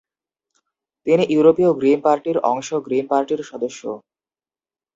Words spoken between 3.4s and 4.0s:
সদস্য।